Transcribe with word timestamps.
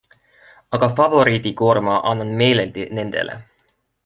Aga 0.77 0.89
favoriidikoorma 0.99 1.99
annan 2.13 2.33
meeleldi 2.43 2.89
nendele. 3.01 3.39